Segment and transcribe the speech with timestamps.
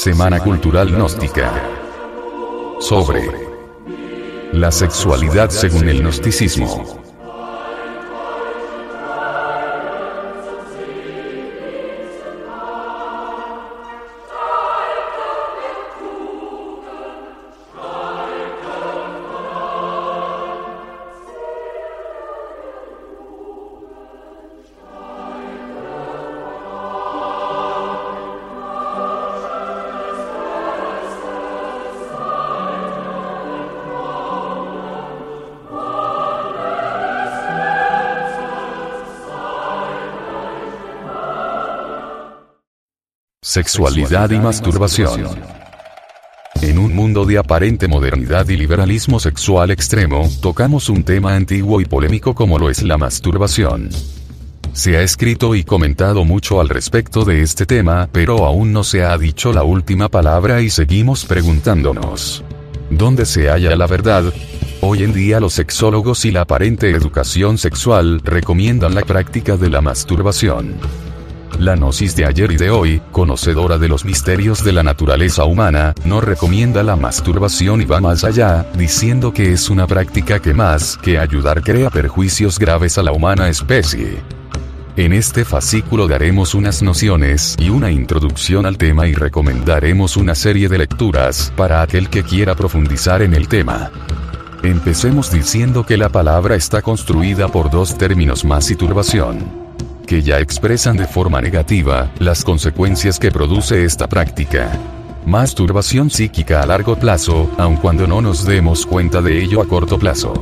[0.00, 1.52] Semana Cultural Gnóstica.
[2.80, 3.20] Sobre
[4.50, 6.99] la sexualidad según el gnosticismo.
[43.50, 45.26] Sexualidad y masturbación.
[46.62, 51.84] En un mundo de aparente modernidad y liberalismo sexual extremo, tocamos un tema antiguo y
[51.84, 53.88] polémico como lo es la masturbación.
[54.72, 59.02] Se ha escrito y comentado mucho al respecto de este tema, pero aún no se
[59.02, 62.44] ha dicho la última palabra y seguimos preguntándonos.
[62.88, 64.32] ¿Dónde se halla la verdad?
[64.80, 69.80] Hoy en día los sexólogos y la aparente educación sexual recomiendan la práctica de la
[69.80, 70.76] masturbación.
[71.60, 75.92] La Gnosis de ayer y de hoy, conocedora de los misterios de la naturaleza humana,
[76.06, 80.96] no recomienda la masturbación y va más allá, diciendo que es una práctica que más
[80.96, 84.22] que ayudar crea perjuicios graves a la humana especie.
[84.96, 90.66] En este fascículo daremos unas nociones y una introducción al tema y recomendaremos una serie
[90.70, 93.90] de lecturas para aquel que quiera profundizar en el tema.
[94.62, 99.68] Empecemos diciendo que la palabra está construida por dos términos más y turbación
[100.10, 104.68] que ya expresan de forma negativa las consecuencias que produce esta práctica.
[105.24, 110.00] Masturbación psíquica a largo plazo, aun cuando no nos demos cuenta de ello a corto
[110.00, 110.34] plazo.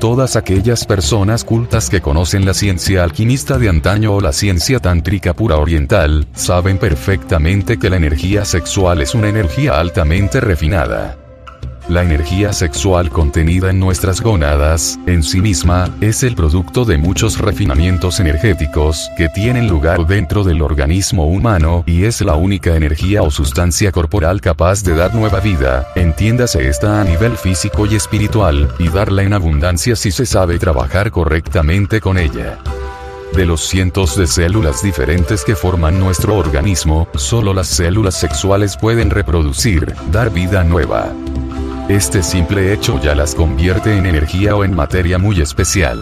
[0.00, 5.34] Todas aquellas personas cultas que conocen la ciencia alquimista de antaño o la ciencia tántrica
[5.34, 11.19] pura oriental, saben perfectamente que la energía sexual es una energía altamente refinada.
[11.90, 17.38] La energía sexual contenida en nuestras gónadas, en sí misma, es el producto de muchos
[17.38, 23.32] refinamientos energéticos que tienen lugar dentro del organismo humano y es la única energía o
[23.32, 28.88] sustancia corporal capaz de dar nueva vida, entiéndase esta a nivel físico y espiritual, y
[28.88, 32.56] darla en abundancia si se sabe trabajar correctamente con ella.
[33.34, 39.10] De los cientos de células diferentes que forman nuestro organismo, solo las células sexuales pueden
[39.10, 41.12] reproducir, dar vida nueva.
[41.90, 45.98] Este simple hecho ya las convierte en energía o en materia muy especial.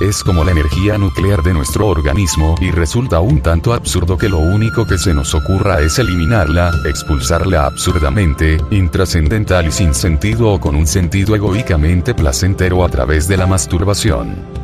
[0.00, 4.38] Es como la energía nuclear de nuestro organismo y resulta un tanto absurdo que lo
[4.38, 10.76] único que se nos ocurra es eliminarla, expulsarla absurdamente, intrascendental y sin sentido o con
[10.76, 14.61] un sentido egoícamente placentero a través de la masturbación.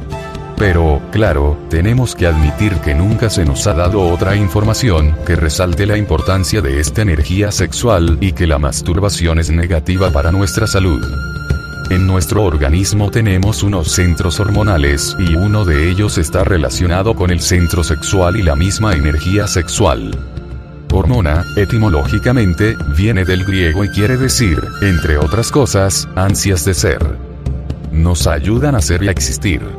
[0.59, 5.87] Pero, claro, tenemos que admitir que nunca se nos ha dado otra información que resalte
[5.87, 11.01] la importancia de esta energía sexual y que la masturbación es negativa para nuestra salud.
[11.91, 17.41] En nuestro organismo tenemos unos centros hormonales y uno de ellos está relacionado con el
[17.41, 20.11] centro sexual y la misma energía sexual.
[20.93, 27.17] Hormona, etimológicamente, viene del griego y quiere decir, entre otras cosas, ansias de ser.
[27.93, 29.78] Nos ayudan a ser y a existir.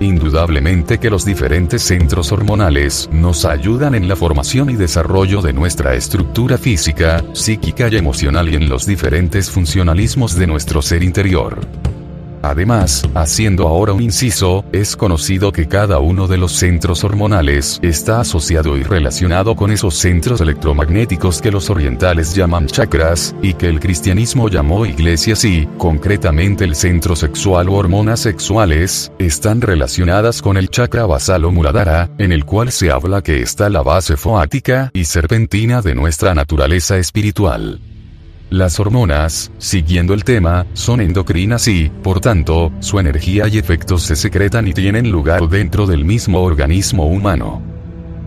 [0.00, 5.94] Indudablemente que los diferentes centros hormonales nos ayudan en la formación y desarrollo de nuestra
[5.94, 11.60] estructura física, psíquica y emocional y en los diferentes funcionalismos de nuestro ser interior.
[12.42, 18.20] Además, haciendo ahora un inciso, es conocido que cada uno de los centros hormonales está
[18.20, 23.80] asociado y relacionado con esos centros electromagnéticos que los orientales llaman chakras, y que el
[23.80, 30.70] cristianismo llamó iglesias y, concretamente el centro sexual o hormonas sexuales, están relacionadas con el
[30.70, 35.04] chakra basal o muladhara, en el cual se habla que está la base foática y
[35.04, 37.80] serpentina de nuestra naturaleza espiritual.
[38.50, 44.16] Las hormonas, siguiendo el tema, son endocrinas y, por tanto, su energía y efectos se
[44.16, 47.62] secretan y tienen lugar dentro del mismo organismo humano.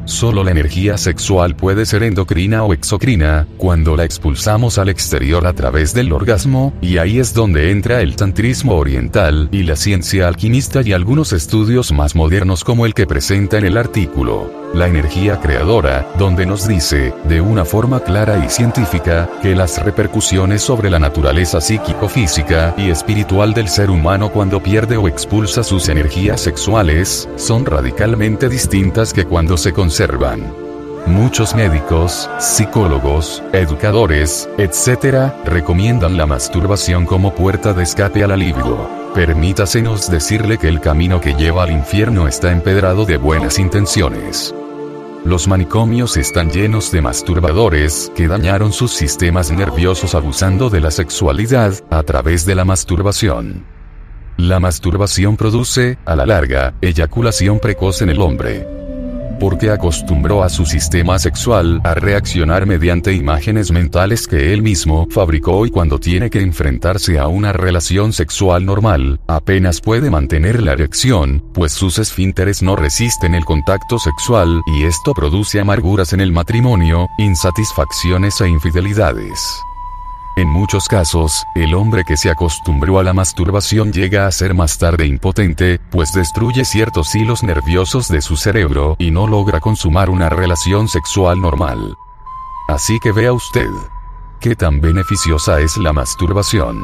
[0.06, 5.54] Solo la energía sexual puede ser endocrina o exocrina, cuando la expulsamos al exterior a
[5.54, 10.82] través del orgasmo, y ahí es donde entra el tantrismo oriental y la ciencia alquimista
[10.82, 16.08] y algunos estudios más modernos como el que presenta en el artículo la energía creadora,
[16.18, 21.62] donde nos dice, de una forma clara y científica, que las repercusiones sobre la naturaleza
[21.62, 28.50] psíquico-física y espiritual del ser humano cuando pierde o expulsa sus energías sexuales, son radicalmente
[28.50, 30.52] distintas que cuando se conservan.
[31.06, 38.90] Muchos médicos, psicólogos, educadores, etc., recomiendan la masturbación como puerta de escape al alivio.
[39.14, 44.56] Permítasenos decirle que el camino que lleva al infierno está empedrado de buenas intenciones.
[45.26, 51.76] Los manicomios están llenos de masturbadores que dañaron sus sistemas nerviosos abusando de la sexualidad
[51.92, 53.64] a través de la masturbación.
[54.38, 58.83] La masturbación produce, a la larga, eyaculación precoz en el hombre
[59.44, 65.66] porque acostumbró a su sistema sexual a reaccionar mediante imágenes mentales que él mismo fabricó
[65.66, 71.44] y cuando tiene que enfrentarse a una relación sexual normal, apenas puede mantener la erección,
[71.54, 77.10] pues sus esfínteres no resisten el contacto sexual y esto produce amarguras en el matrimonio,
[77.18, 79.38] insatisfacciones e infidelidades.
[80.36, 84.80] En muchos casos, el hombre que se acostumbró a la masturbación llega a ser más
[84.80, 90.30] tarde impotente, pues destruye ciertos hilos nerviosos de su cerebro y no logra consumar una
[90.30, 91.96] relación sexual normal.
[92.68, 93.70] Así que vea usted.
[94.40, 96.84] ¿Qué tan beneficiosa es la masturbación?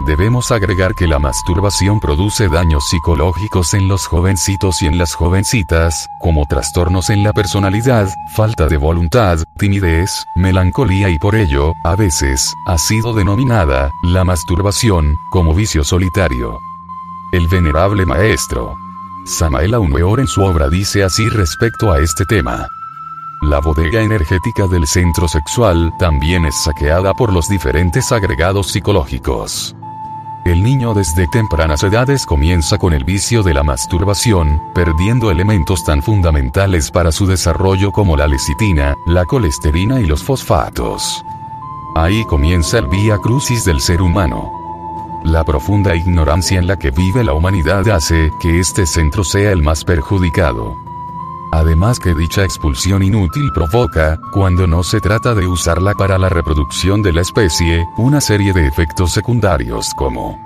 [0.00, 6.06] Debemos agregar que la masturbación produce daños psicológicos en los jovencitos y en las jovencitas,
[6.20, 12.52] como trastornos en la personalidad, falta de voluntad, timidez, melancolía y por ello, a veces,
[12.66, 16.58] ha sido denominada, la masturbación, como vicio solitario.
[17.32, 18.76] El venerable maestro
[19.24, 22.68] Samael Aumeor en su obra dice así respecto a este tema.
[23.40, 29.74] La bodega energética del centro sexual también es saqueada por los diferentes agregados psicológicos.
[30.44, 36.02] El niño desde tempranas edades comienza con el vicio de la masturbación, perdiendo elementos tan
[36.02, 41.24] fundamentales para su desarrollo como la lecitina, la colesterina y los fosfatos.
[41.94, 44.52] Ahí comienza el vía crucis del ser humano.
[45.24, 49.62] La profunda ignorancia en la que vive la humanidad hace que este centro sea el
[49.62, 50.76] más perjudicado.
[51.54, 57.00] Además que dicha expulsión inútil provoca, cuando no se trata de usarla para la reproducción
[57.00, 60.36] de la especie, una serie de efectos secundarios como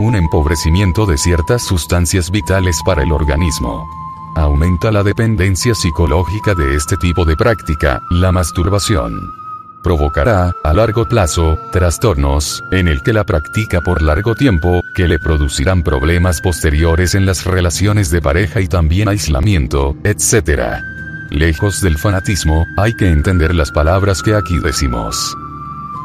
[0.00, 3.86] un empobrecimiento de ciertas sustancias vitales para el organismo.
[4.34, 9.45] Aumenta la dependencia psicológica de este tipo de práctica, la masturbación
[9.86, 15.20] provocará, a largo plazo, trastornos, en el que la practica por largo tiempo, que le
[15.20, 20.82] producirán problemas posteriores en las relaciones de pareja y también aislamiento, etc.
[21.30, 25.36] Lejos del fanatismo, hay que entender las palabras que aquí decimos.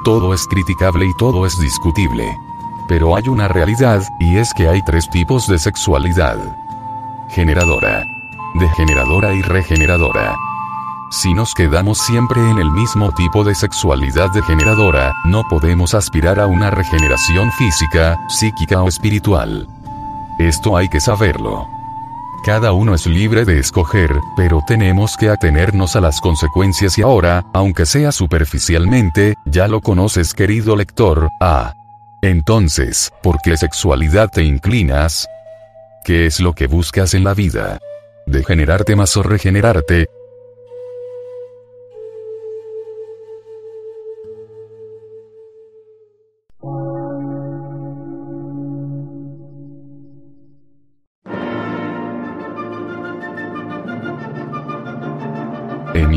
[0.05, 2.23] Todo es criticable y todo es discutible.
[2.87, 6.37] Pero hay una realidad, y es que hay tres tipos de sexualidad.
[7.31, 8.05] Generadora.
[8.59, 10.37] Degeneradora y regeneradora.
[11.11, 16.47] Si nos quedamos siempre en el mismo tipo de sexualidad degeneradora, no podemos aspirar a
[16.47, 19.67] una regeneración física, psíquica o espiritual.
[20.39, 21.67] Esto hay que saberlo.
[22.45, 27.43] Cada uno es libre de escoger, pero tenemos que atenernos a las consecuencias y ahora,
[27.53, 31.73] aunque sea superficialmente, ya lo conoces querido lector, ah.
[32.21, 35.27] Entonces, ¿por qué sexualidad te inclinas?
[36.05, 37.79] ¿Qué es lo que buscas en la vida?
[38.27, 40.07] ¿Degenerarte más o regenerarte?